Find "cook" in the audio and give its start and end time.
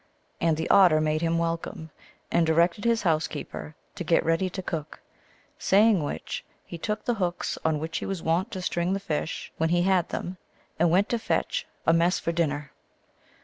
4.63-4.99